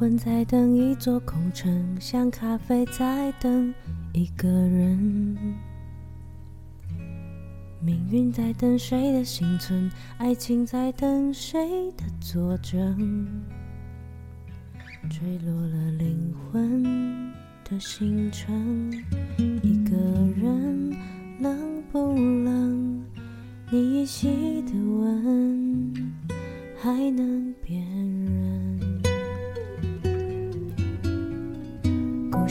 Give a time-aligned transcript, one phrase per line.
[0.00, 3.74] 魂在等一座空城，像咖啡在等
[4.14, 5.36] 一个人。
[7.82, 13.28] 命运在等谁的幸存，爱情在等谁的作证。
[15.10, 16.82] 坠落了灵魂
[17.62, 18.90] 的星辰，
[19.62, 19.94] 一个
[20.34, 20.96] 人
[21.40, 23.04] 冷不冷？
[23.70, 25.92] 你依稀的吻
[26.78, 28.09] 还能辨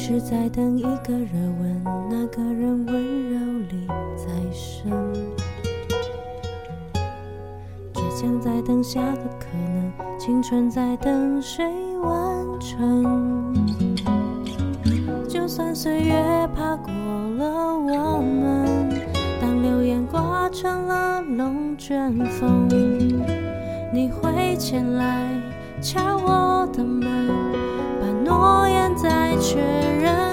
[0.09, 4.91] 故事在等一个热吻，那个人温柔里再生。
[7.93, 11.63] 倔强在等下个可能，青春在等谁？
[12.01, 13.53] 完成，
[15.27, 16.15] 就算岁月
[16.55, 18.89] 爬过了我们，
[19.39, 22.67] 当流言刮成了龙卷风，
[23.93, 25.29] 你会前来
[25.79, 27.05] 敲我的门，
[28.01, 29.61] 把诺言再确
[30.01, 30.28] 认，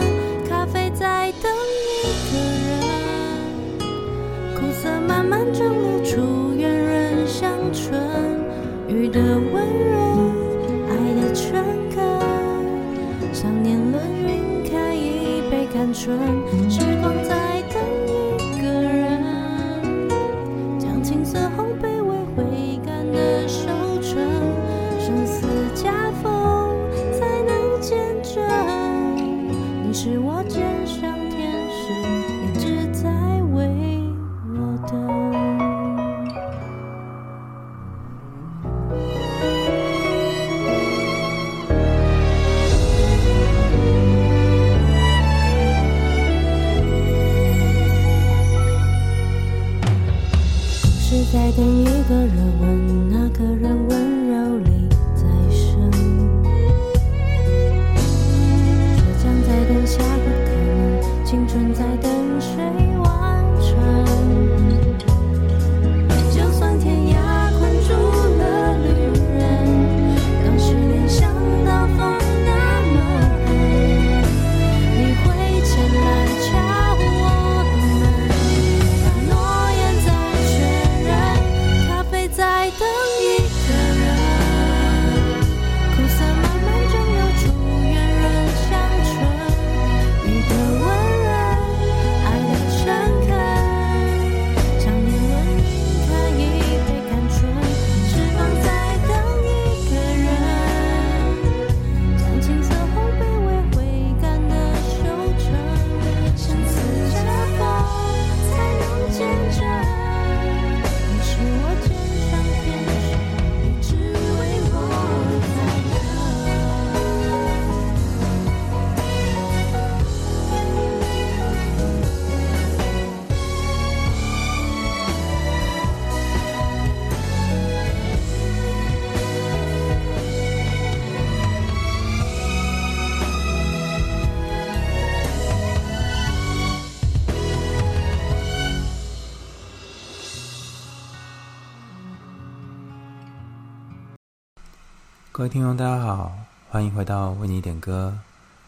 [145.46, 146.36] 位听众，大家好，
[146.70, 148.18] 欢迎回到为你点歌。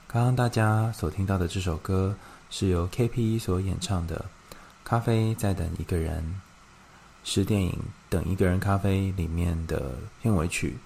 [0.06, 2.14] 刚刚大家所听到的这首歌
[2.50, 3.36] 是由 K.P.
[3.36, 4.24] 所演唱的
[4.84, 6.22] 《咖啡在等一个人》，
[7.28, 7.72] 是电影
[8.08, 10.78] 《等一个人咖啡》里面的片尾曲。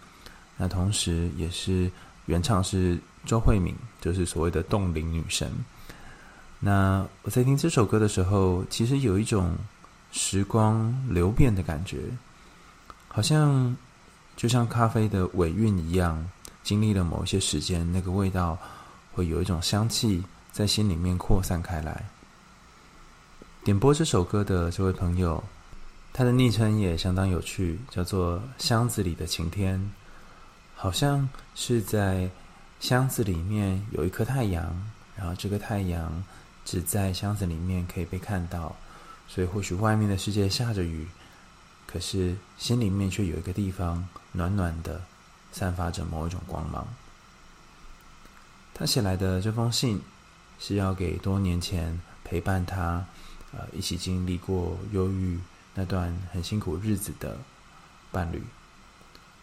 [0.56, 1.90] 那同时也是
[2.24, 5.52] 原唱是周慧敏，就是所谓的冻龄女神。
[6.58, 9.54] 那我在听这首歌的时候，其实有一种
[10.10, 11.98] 时光流变的感觉，
[13.08, 13.76] 好像。
[14.36, 16.26] 就像咖啡的尾韵一样，
[16.62, 18.58] 经历了某一些时间，那个味道
[19.12, 22.04] 会有一种香气在心里面扩散开来。
[23.64, 25.42] 点播这首歌的这位朋友，
[26.12, 29.92] 他的昵称也相当有趣，叫做“箱子里的晴天”，
[30.74, 32.28] 好像是在
[32.80, 34.74] 箱子里面有一颗太阳，
[35.14, 36.24] 然后这个太阳
[36.64, 38.74] 只在箱子里面可以被看到，
[39.28, 41.06] 所以或许外面的世界下着雨。
[41.92, 45.02] 可是心里面却有一个地方暖暖的，
[45.52, 46.88] 散发着某一种光芒。
[48.72, 50.00] 他写来的这封信
[50.58, 53.04] 是要给多年前陪伴他，
[53.52, 55.38] 呃，一起经历过忧郁
[55.74, 57.36] 那段很辛苦日子的
[58.10, 58.42] 伴侣。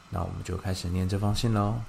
[0.09, 1.81] 那我们就开始念这封信喽。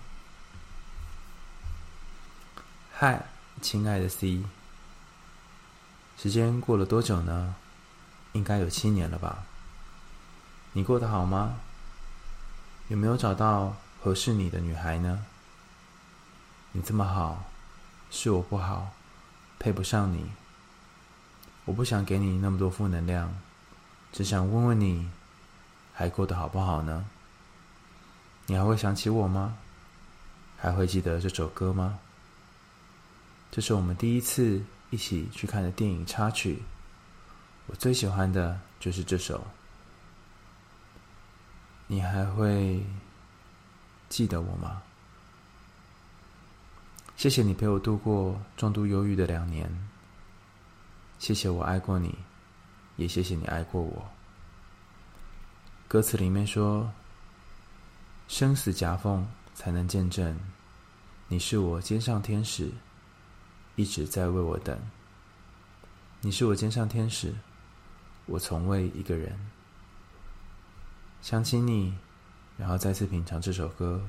[2.93, 3.25] 嗨，
[3.63, 4.45] 亲爱的 C，
[6.19, 7.55] 时间过了多久呢？
[8.35, 9.47] 应该有七年了吧。
[10.73, 11.59] 你过得好吗？
[12.87, 15.27] 有没有找到合适你的女孩呢？
[16.71, 17.45] 你这么好，
[18.09, 18.93] 是我不好，
[19.59, 20.31] 配不上你。
[21.65, 23.35] 我不想给你那么多负能量，
[24.13, 25.11] 只想问问你，
[25.93, 27.07] 还过得好不好呢？
[28.47, 29.57] 你还会想起我吗？
[30.57, 31.99] 还会记得这首歌吗？
[33.51, 36.63] 这是我们第一次一起去看的电影插曲，
[37.67, 39.45] 我最喜欢的就是这首。
[41.93, 42.81] 你还会
[44.09, 44.81] 记得我吗？
[47.17, 49.69] 谢谢你陪我度过重度忧郁的两年。
[51.19, 52.17] 谢谢我爱过你，
[52.95, 54.09] 也谢谢你爱过我。
[55.89, 56.89] 歌词里面说
[58.29, 60.39] ：“生死夹缝才能见证，
[61.27, 62.71] 你是我肩上天使，
[63.75, 64.79] 一直在为我等。
[66.21, 67.35] 你是我肩上天使，
[68.27, 69.37] 我从未一个人。
[71.23, 71.95] 想起你，
[72.57, 74.03] 然后再次品尝这首歌，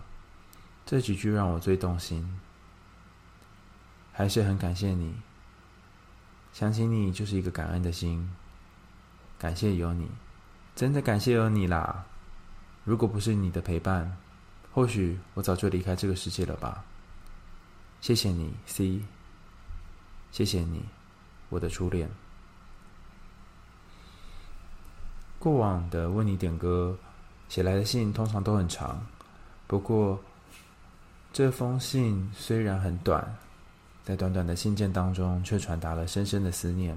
[0.85, 2.39] 这几句让我最动心。”
[4.13, 5.15] 还是很感谢你，
[6.51, 8.29] 想起你就是一个感恩的心，
[9.39, 10.09] 感谢有你，
[10.75, 12.05] 真的感谢有你啦！
[12.83, 14.17] 如果不是你的陪伴，
[14.73, 16.83] 或许我早就离开这个世界了吧。
[18.01, 19.01] 谢谢你，C，
[20.31, 20.83] 谢谢你，
[21.49, 22.09] 我的初恋。
[25.41, 26.95] 过往的为你点歌
[27.49, 29.03] 写来的信通常都很长，
[29.65, 30.21] 不过
[31.33, 33.27] 这封信虽然很短。
[34.03, 36.95] 在短短的信件当中，却传达了深深的思念，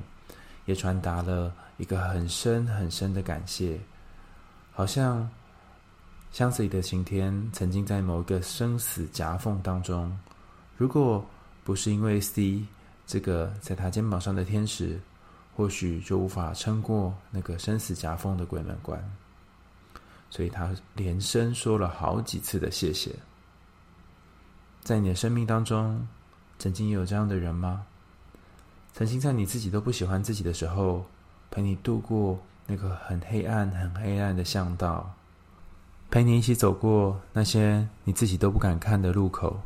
[0.67, 3.79] 也传达了一个很深很深的感谢。
[4.73, 5.29] 好像
[6.33, 10.15] 箱子里的晴天，曾经在某一个生死夹缝当中，
[10.77, 11.25] 如果
[11.63, 12.63] 不是因为 C
[13.07, 15.01] 这个在他肩膀上的天使，
[15.55, 19.03] 或许就无法撑过那个生死夹缝的鬼门关。
[20.31, 23.15] 所以他连声说了好几次的谢谢。
[24.83, 26.07] 在你的生命当中。
[26.57, 27.85] 曾经有这样的人吗？
[28.93, 31.05] 曾经在你自己都不喜欢自己的时候，
[31.51, 35.13] 陪你度过那个很黑暗、很黑暗的巷道，
[36.13, 39.61] 陪你一起走过那些你自己都不敢看的路口。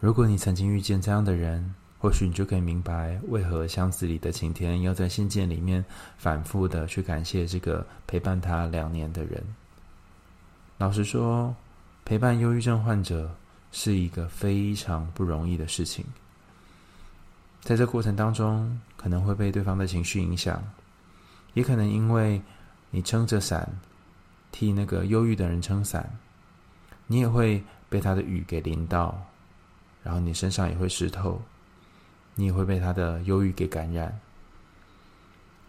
[0.00, 1.72] 如果你曾经遇见这样的人，
[2.02, 5.82] 或许你就可以明白，为何箱子里的晴天要在信件里面
[6.18, 9.40] 反复的去感谢这个陪伴他两年的人。
[10.78, 11.54] 老实说，
[12.04, 13.30] 陪伴忧郁症患者。
[13.74, 16.04] 是一个非常不容易的事情，
[17.62, 20.62] 在这过程当中，可能会被对方的情绪影响，
[21.54, 22.42] 也可能因为
[22.90, 23.66] 你撑着伞，
[24.50, 26.18] 替那个忧郁的人撑伞，
[27.06, 29.18] 你也会被他的雨给淋到，
[30.02, 31.40] 然后你身上也会湿透，
[32.34, 34.18] 你也会被他的忧郁给感染，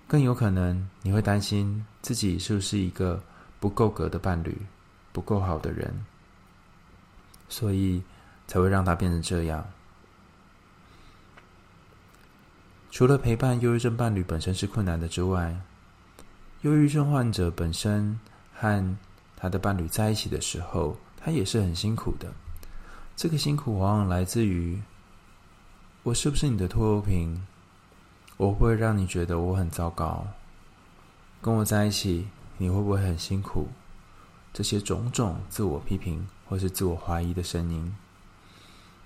[0.07, 3.21] 更有可能你会担心自己是不是一个
[3.59, 4.57] 不够格的伴侣，
[5.11, 5.93] 不够好的人。
[7.49, 8.01] 所以
[8.47, 9.63] 才会让他变成这样。
[12.89, 15.55] 除了陪伴忧郁症伴侣本身是困难的之外，
[16.61, 18.19] 忧郁症患者本身
[18.55, 18.97] 和
[19.35, 22.33] 他的伴侣在一起的时候，他也是很辛苦的。
[23.15, 24.81] 这个辛苦往往来自于：
[26.03, 27.41] 我是不是你的拖油瓶？
[28.37, 30.27] 我会不会让你觉得我很糟糕？
[31.41, 33.67] 跟我在一起，你会不会很辛苦？
[34.53, 36.27] 这些种种自我批评。
[36.45, 37.95] 或是自我怀疑的声音，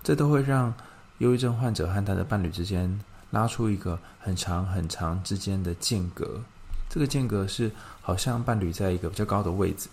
[0.04, 0.74] 这都会让
[1.20, 3.00] 忧郁症患者和他的伴侣之间
[3.30, 6.42] 拉出一个很长很长之间的间隔。
[6.90, 9.88] 这个间隔是好像伴侣在一个比较高的位置，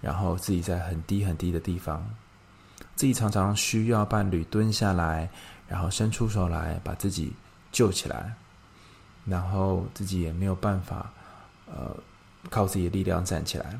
[0.00, 2.04] 然后自己在很低很低的地方，
[2.96, 5.30] 自己常常需要伴侣蹲下来，
[5.68, 7.32] 然后伸出手来把自己
[7.70, 8.34] 救起来，
[9.24, 11.12] 然后自己也没有办法，
[11.66, 11.96] 呃，
[12.50, 13.78] 靠自己的力量站起来，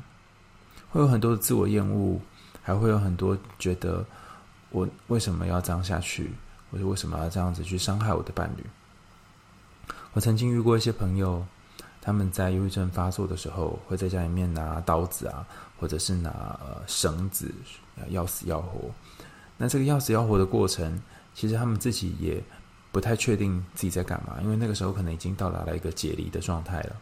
[0.89, 2.21] 会有很多的自我厌恶。
[2.63, 4.05] 还会有很多觉得
[4.71, 6.29] 我为什么要这样下去，
[6.69, 8.65] 或者为什么要这样子去伤害我的伴侣？
[10.11, 11.45] 我曾经遇过一些朋友，
[12.07, 15.45] 他们在忧郁症发作的时候，会在家里面拿刀子啊，
[15.77, 16.29] 或者是拿
[16.61, 17.53] 呃绳子，
[18.07, 18.89] 要死要活。
[19.57, 21.01] 那这个要死要活的过程，
[21.35, 22.41] 其实他们自己也
[22.93, 26.95] 不太确定自己在干嘛，因为那个时候可能已经到达了一个解离的状态了。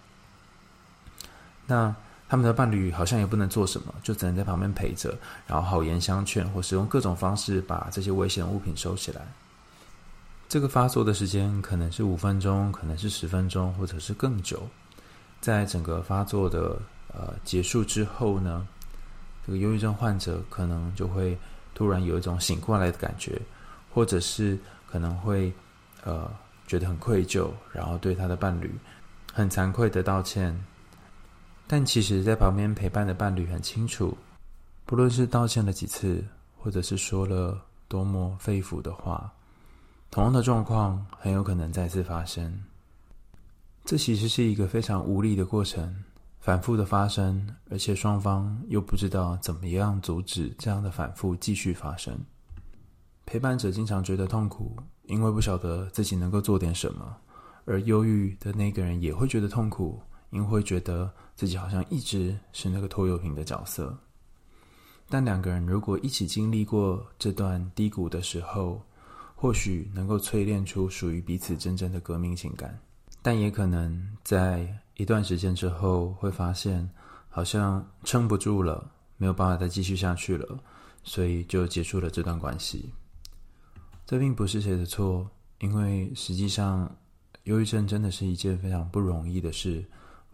[1.68, 1.96] 那。
[2.28, 9.22] 他们的伴侣好像也不能做什么，就只能在旁边陪着，然后好言相劝，或使用各种方式把这些危险物品收起来。
[10.50, 14.68] 这个发作的时间可能是五分钟，可能是十分钟，或者是更久。
[15.46, 16.82] 在整个发作的
[17.14, 18.68] 呃结束之后呢，
[19.46, 21.38] 这个忧郁症患者可能就会
[21.75, 23.40] 突然有一种醒过来的感觉，
[23.94, 24.58] 或者是
[24.90, 25.54] 可能会
[26.04, 26.28] 呃
[26.66, 28.74] 觉得很愧疚，然后对他的伴侣
[29.32, 30.60] 很惭愧的道歉。
[31.68, 34.18] 但其实，在旁边陪伴的伴侣很清楚，
[34.84, 36.25] 不论是道歉了几次，
[36.58, 39.32] 或者是说了多么肺腑的话，
[40.10, 42.52] 同样的状况很有可能再次发生。
[43.86, 45.96] 这其实是一个非常无力的过程，
[46.39, 52.20] 反复的发生，而且双方又不知道怎么样阻止这样的反复继续发生。
[53.27, 57.06] 陪伴者经常觉得痛苦，因为不晓得自己能够做点什么；
[57.65, 60.01] 而忧郁的那个人也会觉得痛苦，
[60.32, 63.96] 因为会觉得自己好像一直是那个拖油瓶的角色。
[65.08, 68.82] 但两个人如果一起经历过这段低谷的时候，
[69.36, 72.80] 或许能够淬炼出属于彼此真正的革命情感。
[73.25, 76.88] 但也可能在一段时间之后，会发现
[77.27, 80.60] 好像撑不住了，没有办法再继续下去了，
[81.03, 82.94] 所以就结束了这段关系。
[84.05, 85.27] 这并不是谁的错，
[85.58, 86.96] 因为实际上，
[87.46, 89.84] 忧郁症真的是一件非常不容易的事，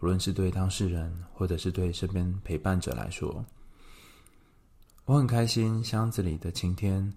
[0.00, 3.42] 无论是对当事人，或者是对身边陪伴者来说。
[5.06, 7.10] 我很开心，箱子里的晴天。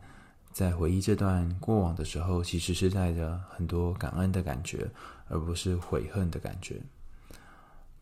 [0.53, 4.89] 在回忆这段过往的时候，其实是带着很多感恩的感觉，
[5.27, 6.82] 而不是悔恨的感觉。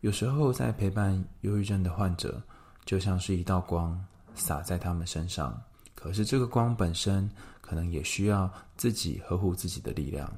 [0.00, 2.42] 有时候在陪伴忧郁症的患者，
[2.84, 3.98] 就像是一道光
[4.34, 5.58] 洒在他们身上，
[5.94, 10.30] 可是这个光本身可能也需要自己呵护自己的力量。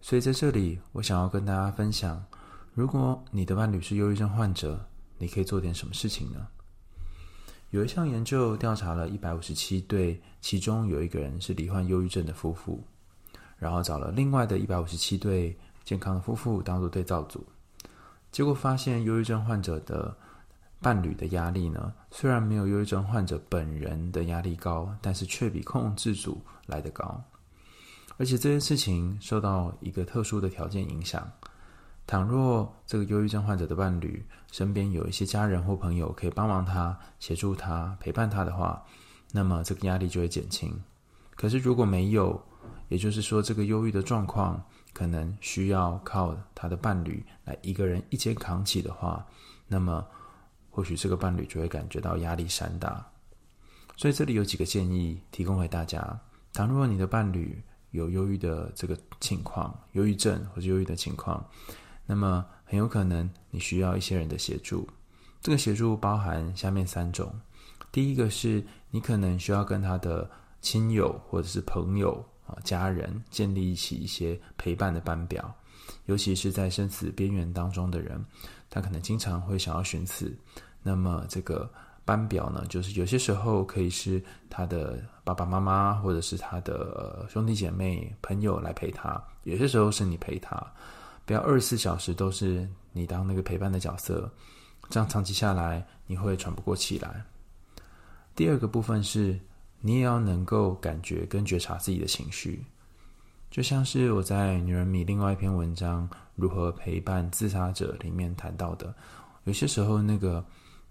[0.00, 2.24] 所以在这里，我想要跟大家分享：
[2.74, 4.84] 如果你的伴侣是忧郁症患者，
[5.18, 6.48] 你可以做点什么事情呢？
[7.70, 12.82] 有一项研究调查了一百五十七对，其中有一个人是罹患忧郁症的夫妇，
[13.60, 17.46] 然后找了另外的一百五十七对健康的夫妇当做对照组，
[18.32, 20.16] 结果发现忧郁症患者的
[20.80, 27.22] 伴侣的压力呢，虽然没有忧郁症患者本人的压力高，但是却比控制组来得高，
[28.16, 31.30] 而且这件事情受到一个特殊的条件影响。
[32.06, 38.82] 倘若这个忧郁症患者的伴侣身边有一些家人或朋友可以帮忙他、协助他、陪伴他的话，
[39.30, 40.74] 那么这个压力就会减轻。
[41.36, 42.42] 可是如果没有，
[42.90, 49.24] 也就是说这个忧郁的状况可能需要靠他的伴侣来一个人一肩扛起的话，
[49.68, 50.04] 那么
[50.68, 53.06] 或许这个伴侣就会感觉到压力山大。
[53.96, 56.20] 所以这里有几个建议提供给大家：
[56.52, 61.44] 倘若你的伴侣有忧郁的这个情况、忧郁症或者忧郁的情况。
[62.06, 64.88] 那么很有可能你需要一些人的协助，
[65.40, 67.32] 这个协助包含下面三种。
[67.92, 70.28] 第一个是你可能需要跟他的
[70.60, 72.24] 亲友或者是朋友
[72.64, 75.52] 家人建立起一些陪伴的班表，
[76.06, 78.24] 尤其是在生死边缘当中的人，
[78.68, 80.36] 他可能经常会想要寻死。
[80.82, 81.70] 那么这个
[82.04, 90.60] 班表呢，就是有些时候可以是他的爸爸妈妈或者是他的兄弟姐妹、朋友来陪他，有些时候是你陪他。
[91.26, 94.28] 不要二十四小时都是你当那个陪伴的角色，
[94.88, 97.22] 这样长期下来你会喘不过气来。
[98.34, 99.38] 第二个部分是，
[99.80, 102.64] 你也要能够感觉跟觉察自己的情绪，
[103.50, 108.94] 就像是我在《女人迷》另外一篇文章《如何陪伴自杀者》里面谈到的，
[109.44, 110.44] 有些时候那个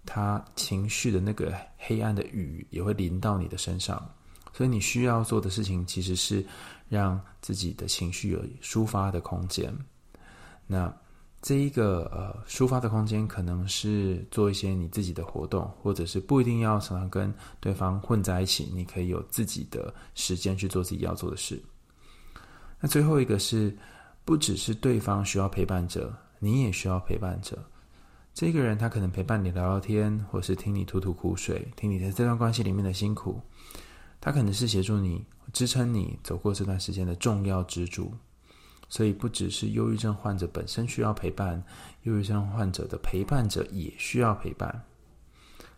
[0.04, 4.04] 他情绪的那个黑暗的雨也会淋到你的身上，
[4.52, 6.44] 所以你需要做的事情其实是
[6.88, 9.72] 让自己的情绪有抒发的空间。
[10.66, 10.92] 那
[11.42, 21.58] 这一个呃抒发的空间，可能是做一些你自己的活动，或者是不一定要常常跟对方混在一起，你可以有自己的时间去做自己要做的事。
[22.78, 23.74] 那最后一个是，
[24.24, 27.58] 不只是对方需要陪伴者，你也需要陪伴者。
[28.34, 33.40] 这个人他可能陪伴你聊聊天，或是听你吐吐苦水，听你在这段关系里面的辛苦。
[34.20, 38.12] 他可能是协助你、支撑你走过这段时间的重要支柱。
[38.92, 41.62] 所以，不只是忧郁症患者本身需要陪伴，
[42.02, 44.82] 忧郁症患者的陪伴者也需要陪伴。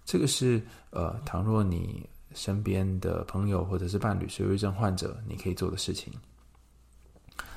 [0.02, 6.10] 这个是呃，倘若你身边的朋友或者是伴侣是忧郁症患者，你可以做的事情。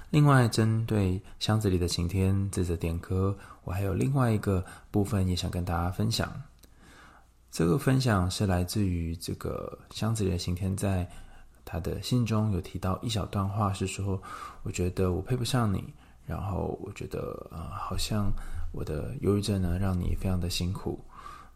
[0.10, 3.34] 另外，针对箱子里的晴天这则点歌，
[3.64, 6.30] 我还有另外一个部分也想跟大家分享。
[7.50, 11.10] 这个分享是来自于这个箱子里的晴天在。
[11.66, 14.22] 他的信中有提到一小段话，是说
[14.62, 15.84] ：“我觉得我配不上你，
[16.26, 18.32] 然后我觉得呃，好像
[18.72, 21.04] 我的忧郁症呢，让你非常的辛苦，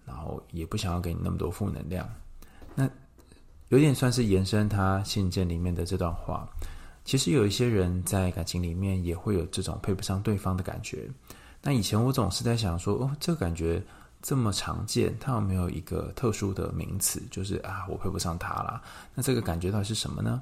[0.05, 2.09] 然后也不想要给你那么多负能量。”
[2.73, 2.89] 那
[3.67, 6.49] 有点算是延伸他信件里面的这段话。
[7.05, 11.07] 其实有一些人在感情里面也会有这种配不上对方的感觉。
[11.61, 13.81] 那以前我总是在想说：“哦，这个感觉。”
[14.21, 17.21] 这么常见，它有没有一个特殊的名词？
[17.31, 18.81] 就是啊，我配不上他啦。
[19.15, 20.41] 那这个感觉到底是什么呢？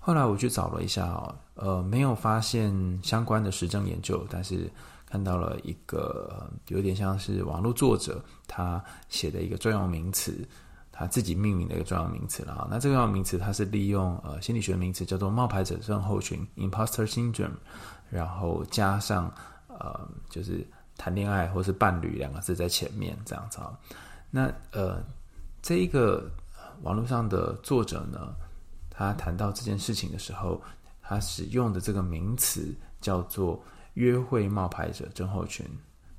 [0.00, 2.72] 后来我去找了一下哦，呃，没有发现
[3.02, 4.70] 相关的实证研究，但是
[5.04, 10.48] 看到了一个有点像是网络作者他写的一个专用名词，
[10.92, 12.68] 他自己命名的一个重要名词了啊。
[12.70, 17.50] 那这个重要名词，它是利用呃心理学名词叫做冒牌者症候群 （imposter syndrome），
[18.08, 19.30] 然后加上
[19.66, 20.66] 呃就是
[20.98, 23.72] 谈恋爱或是伴侣两个字在前面这样子啊。
[24.30, 25.02] 那呃
[25.62, 26.30] 这一个
[26.82, 28.34] 网络上的作者呢，
[28.90, 30.60] 他谈到这件事情的时候，
[31.00, 33.62] 他使用的这个名词叫做
[33.94, 35.64] 约会冒牌者症候群。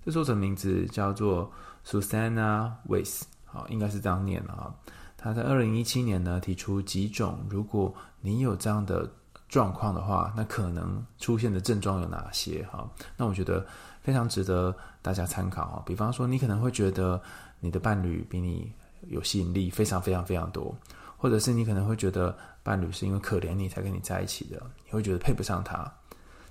[0.04, 1.52] 这作者名字叫做
[1.86, 3.22] Susanna Weiss。
[3.46, 4.74] 好，应该是这样念的啊。
[5.18, 9.10] 他在二零一七年呢提出几种，如果你有这样的
[9.50, 12.64] 状况的话，那可能出现的症状有哪些？
[12.72, 13.66] 哈，那我觉得
[14.02, 15.84] 非常值得大家参考哈。
[15.86, 17.22] 比方说，你可能会觉得
[17.60, 18.72] 你的伴侣比你
[19.08, 20.74] 有吸引力，非常非常非常多，
[21.18, 25.92] 或者是你可能会觉得伴侣是因为可怜你才跟你在一起的，你会觉得配不上他，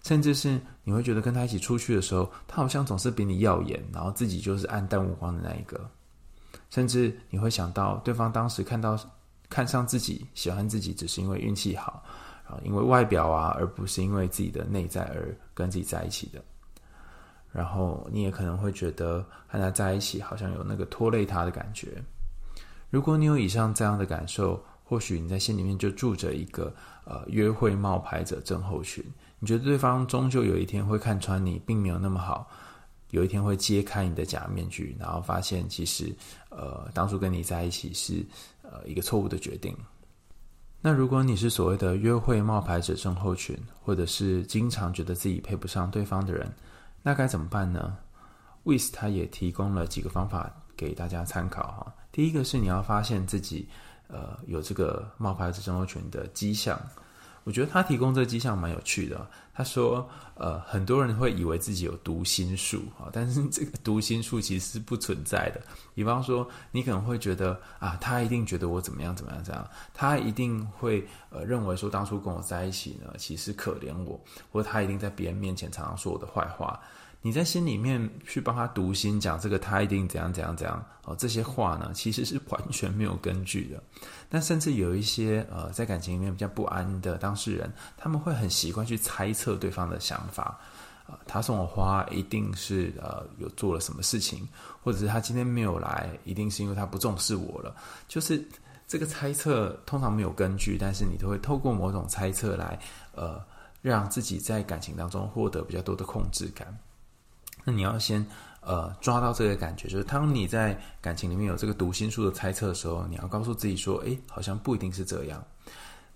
[0.03, 5.89] 甚至是你会觉得跟他一起出去的时候，他好像总是比你耀眼，然后自己就是黯淡无光的那一个。
[6.71, 8.99] 甚至你会想到，对方当时看到、
[9.49, 12.03] 看上自己、喜欢自己，只是因为运气好，
[12.49, 16.43] 啊，因为外表啊，而不是因为自己的内在而跟自己在一起的。
[17.53, 22.03] 然后你也可能会觉得和他在一起好像有那个拖累他的感觉。
[22.91, 26.75] 如果你有以上这样的感受，或许你在心里面就住着一个
[27.05, 29.05] 呃约会冒牌者症候群。
[29.39, 32.49] 你觉得对方终究有一天会看穿你，并没有那么好。
[33.11, 36.15] 有一天会揭开你的假面具，然后发现其实，
[36.51, 38.25] 呃，当初跟你在一起是
[38.63, 39.75] 呃一个错误的决定。
[40.81, 46.51] 那如果你是所谓的约会冒牌者症候群，或者是经常觉得自己配不上对方的人，
[47.03, 47.97] 那该怎么办呢
[48.65, 51.95] ？Wis 他也提供了几个方法给大家参考哈。
[52.13, 53.69] 第一个是你要发现自己
[54.07, 56.81] 呃有这个冒牌者症候群的迹象。
[57.49, 59.27] 我觉得他提供这个迹象蛮有趣的。
[59.55, 60.07] 他说
[60.37, 65.61] ：“呃，很多人会以为自己有读心术啊，但是这个读心术其实是不存在的。
[65.95, 74.21] 比方说，你可能会觉得啊，他一定觉得我怎么样怎么样怎样，他一定会呃认为说当初跟我在一起呢，其实可怜我，
[74.53, 76.79] 或者他一定在别人面前常常说我的坏话。”
[77.21, 83.83] 你在心里面去帮他读心，讲这个他一定怎样怎样怎样哦，这些话呢，其实是完全没有根据的。
[84.29, 90.59] 但甚至有一些呃，在感情里面比较不安的当事人，他们会很习惯去猜测对方的想法。
[91.09, 94.47] 呃，他送我花一定是呃有做了什么事情，
[94.83, 97.75] 或者是他今天没有来，一定是因为他不重视我了。
[98.07, 98.47] 就是
[98.87, 102.79] 这个猜测通常没有根据，但是你都会透过某种猜测来
[103.13, 103.43] 呃，
[103.83, 106.79] 让自己在感情当中获得比较多的控制感。
[107.65, 108.25] 那你要先
[108.61, 115.43] 呃抓到这个感觉，就是当你在感情里面有这个读心术的猜测的时候，你要告诉自己说：“诶，好像不一定是这样。”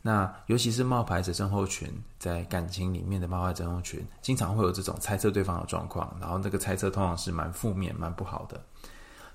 [0.04, 8.60] 那尤其是冒牌者症候群，在感情里面的冒牌者症候群，经常会有这种猜测对方的状况，然后那个猜测通常是蛮负面、蛮不好的。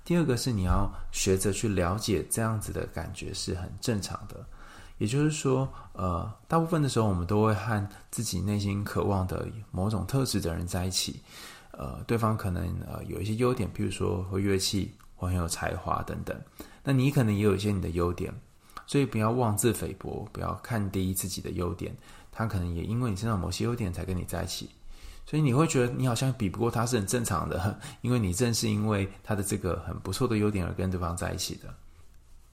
[0.03, 4.45] 第二个是你要学着去了解这样子的感觉是很正常的，
[4.97, 11.21] 也就是说，呃，大部分的时候我们都会和自己内心渴望的某种特质的人在一起。
[11.71, 16.35] 呃，对方可能呃有一些优点，比如说会乐器或很有才华等等。
[16.83, 18.33] 那你可能也有一些你的优点，
[18.85, 21.95] 所以不要妄自菲薄，不要看低自己的优点。
[22.31, 24.69] 他可能也因为你身上某些优点才跟你在一起，
[25.25, 31.73] 所以你会觉得你好像比不过他是很正常的，因为你正是因为他的这个很不错的优点而跟对方在一起的。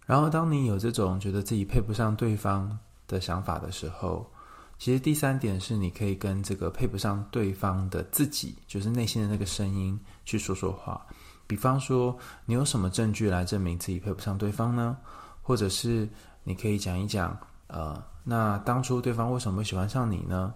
[0.06, 4.30] 然后，当你有这种觉得自己配不上对方的想法的时候，
[4.78, 11.06] 其实第三点是，你可以跟这个配不上对方的自己，就是内心的那个声音去说说话。
[11.46, 14.96] 比方说，你有什么证据来证明自己配不上对方呢？
[15.42, 16.08] 或者是
[16.42, 20.52] 你可以讲一讲，呃，那当初对方为什么会喜欢上你呢？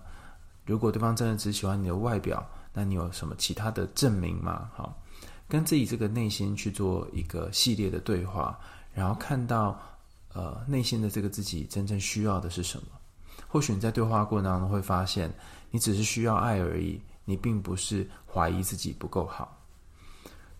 [0.65, 4.71] 如果对方真的只喜欢你的外表，那你有什么其他的证明吗？
[4.75, 5.01] 好，
[5.47, 8.59] 跟自己这个内心去做一个系列的对话，
[8.93, 9.79] 然后看到，
[10.35, 12.98] 呃，内心的这个自己真正需要的是什么。
[13.49, 15.33] 或许你在对话过程当中会发现，
[15.71, 19.57] 你只是需要爱而已，你并不是怀疑自己不够好。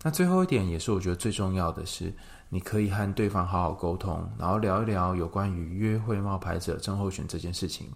[0.03, 2.13] 那最后一点也是我觉得最重要的是，
[2.49, 7.91] 你可以和对方好好沟通，然后聊一聊有关于约会冒牌者症候群这件事情。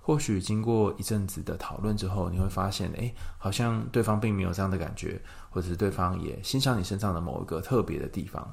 [0.00, 8.52] 或许经过一阵子的讨论之后，你会发现，诶，好像对方并没有这样的感觉，或者是对方也欣赏你身上的某一个特别的地方。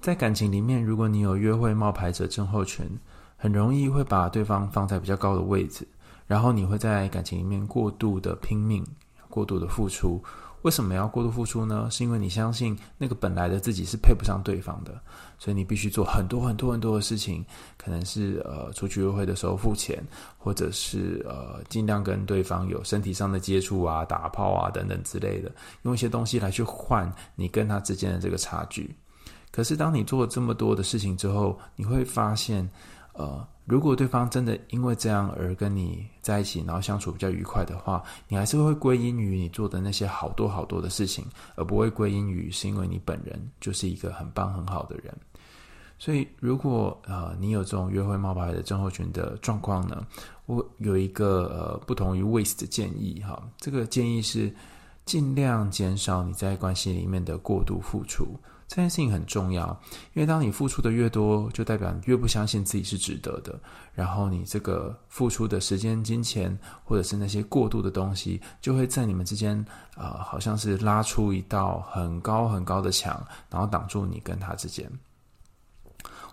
[0.00, 2.98] 在感情里面，如果你有约会冒牌者症候群，
[3.42, 5.84] 很容易会把对方放在比较高的位置，
[6.28, 8.86] 然后你会在感情里面过度的拼命、
[9.28, 10.22] 过度的付出。
[10.62, 11.88] 为什么要过度付出呢？
[11.90, 14.96] 是因为你相信那个本来的自己是配不上对方的，
[15.40, 17.44] 所以你必须做很多很多很多的事情，
[17.76, 20.00] 可能是呃出去约会的时候付钱，
[20.38, 25.50] 或者是呃尽量跟对方有身体上的接触啊、打炮啊等等之类的，
[25.82, 28.94] 用一些东西来去换你跟他之间的这个差距。
[29.50, 32.66] 可是当你做了这么多的事情之后，你会发现，
[33.14, 45.14] 呃，如果对方真的因为这样而跟你在一起，然后相处比较愉快的话，你还是会归因于你做的那些好多好多的事情，而不会归因于是因为你本人就是一个很棒很好的人。
[45.98, 50.04] 所以，如果呃你有这种约会冒牌的症候群的状况呢，
[50.46, 54.52] 我有一个呃不同于 Waste 的建议哈，这个建议是
[55.04, 58.36] 尽量减少你在关系里面的过度付出。
[58.74, 59.68] 这件事情很重要，
[60.14, 63.60] 因为当你付出的越多，就代表你越不相信自己是值得的。
[63.92, 69.62] 然后你这个付出的时间、金钱，或者是那些过度的东西，就会在你们之间，
[69.94, 74.90] 呃，好像是拉出一道很高很高的墙，然后挡住你跟他之间。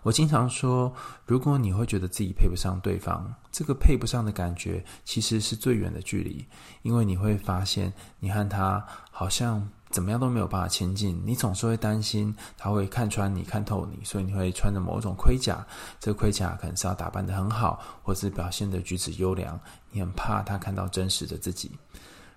[0.02, 0.90] 我经常说，
[1.26, 6.46] 如果你会觉得自己配不上对方，这个配不上的感觉其实是最远的距离，
[6.80, 11.20] 因为你会发现你和他好像怎么样都没有办法亲近。
[11.24, 15.66] 你总是会担心他会看穿你、看透你，所以你会穿着某种盔甲。
[15.98, 19.60] 这个盔甲可能是要打扮得很好，或是表现的举止优良。
[19.90, 21.70] 你很怕他看到真实的自己，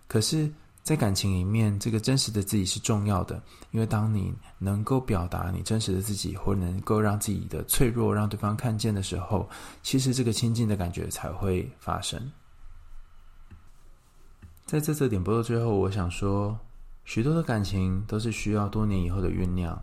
[0.08, 0.52] 可是。
[0.84, 9.50] 在感情里面，这个真实的自己是重要的，因为当你能够表达你真实的自己，或能够让自己的脆弱让对方看见的时候，
[9.82, 12.20] 其实这个亲近的感觉才会发生。
[14.66, 16.60] 在这次点播的最后，我想说，
[17.06, 19.82] 许多的感情都是需要多年以后的酝酿，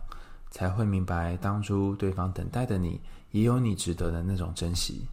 [0.49, 2.99] 才会明白当初对方等待的你，
[3.31, 5.07] 也有你值得的那种珍惜。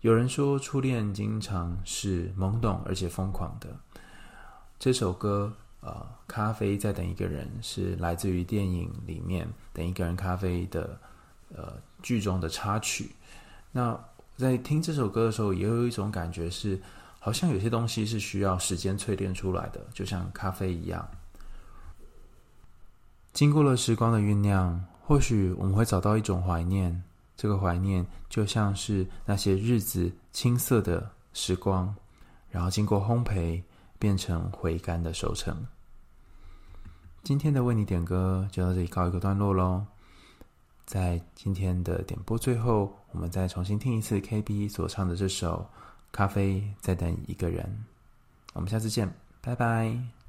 [0.00, 3.68] 有人说，初恋经常是懵懂而且疯狂的。
[4.78, 10.98] 这首歌，呃，咖啡在等一个人，是来自于电影里面《等一个人咖啡》的
[11.54, 13.10] 呃剧中的插曲。
[13.72, 13.98] 那
[14.36, 16.80] 在听这首歌的时候，也有一种感觉是，
[17.26, 21.04] 好像有些东西是需要时间淬炼出来的，就像咖啡一样。
[23.32, 27.02] 经过了时光的酝酿，或许我们会找到一种怀念。
[27.36, 31.92] 这个怀念就像是那些日子青涩的时光，
[32.48, 33.60] 然后经过烘焙。
[33.98, 35.66] 变成回甘的收成。
[37.24, 39.86] 今天的为你点歌就到这里告一个段落喽。
[40.84, 45.66] 在今天的点播最后，我们再重新听一次 KB 所唱的这首
[46.16, 47.62] 《咖啡在等一个人》。
[48.54, 50.25] 我们下次见，拜拜。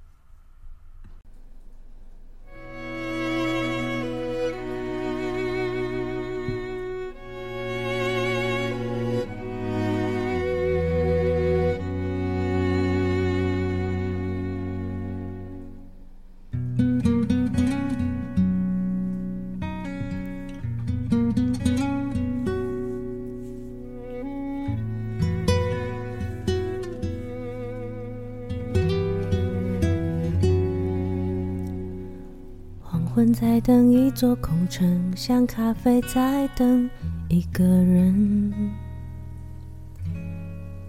[35.17, 36.87] 像咖啡在等
[37.27, 38.53] 一个人。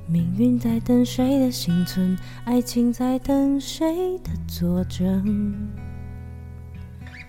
[0.06, 2.14] 命运在等谁的幸存，
[2.44, 5.54] 爱情在等谁的作证。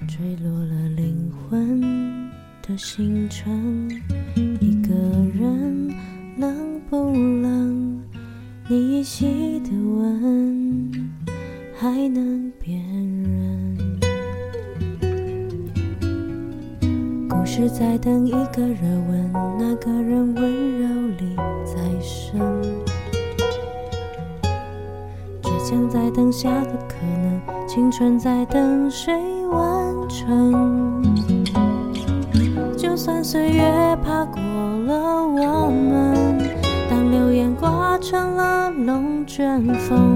[0.09, 2.29] 坠落了灵魂
[2.61, 3.89] 的星辰，
[4.59, 4.93] 一个
[5.33, 5.89] 人
[6.37, 8.03] 冷不冷？
[8.67, 10.91] 你依稀的吻
[11.79, 12.48] 还能
[17.49, 21.35] 故事在等一个热吻，那个人温柔里
[21.65, 22.39] 再生。
[25.41, 29.15] 倔强在等下个可能，青春在等谁
[29.47, 29.67] 完
[30.07, 31.01] 成？
[32.77, 36.37] 就算岁月爬过了我们，
[36.87, 40.15] 当流言刮成了龙卷风，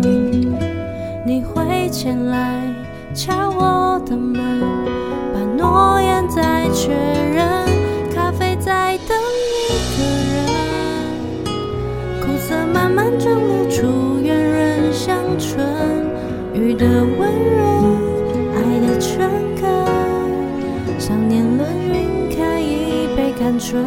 [1.25, 2.61] 你会前来
[3.11, 4.61] 敲我的门，
[5.57, 7.65] 诺言在确认，
[8.13, 9.17] 咖啡在等
[9.49, 9.51] 一
[9.97, 11.53] 个人，
[12.21, 15.63] 苦涩慢慢蒸馏出圆润香醇，
[16.53, 17.65] 雨的温润，
[18.55, 19.63] 爱的诚恳，
[20.99, 21.63] 想念了
[21.93, 23.83] 晕开一杯甘醇，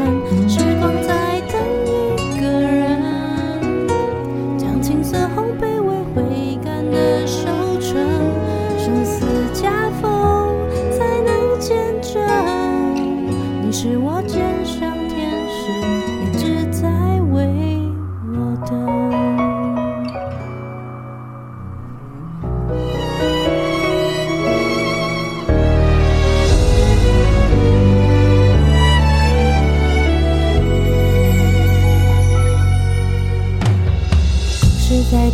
[0.48, 1.40] 时光在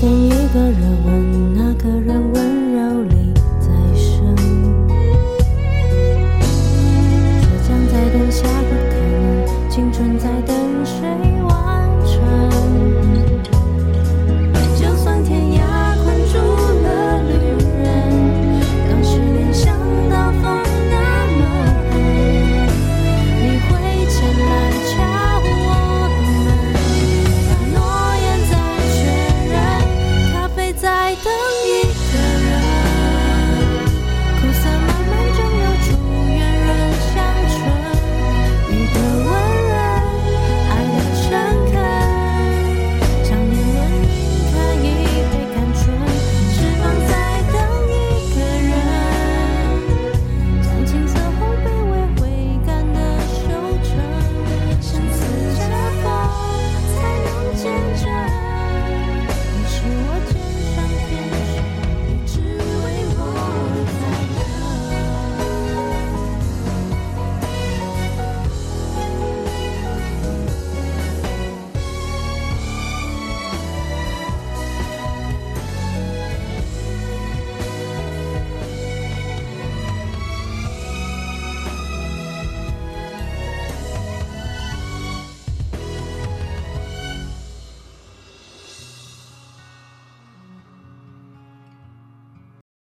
[0.03, 1.42] 等一个，人温